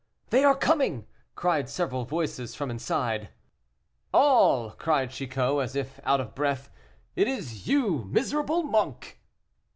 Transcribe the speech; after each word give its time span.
"They 0.31 0.43
are 0.43 0.55
coming," 0.55 1.05
cried 1.35 1.69
several 1.69 2.05
voices 2.05 2.55
from 2.55 2.71
inside. 2.71 3.29
"All!" 4.11 4.71
cried 4.71 5.11
Chicot, 5.11 5.61
as 5.61 5.75
if 5.75 5.99
out 6.03 6.19
of 6.19 6.33
breath, 6.33 6.71
"it 7.15 7.27
is 7.27 7.67
you, 7.67 8.05
miserable 8.05 8.63
monk!" 8.63 9.19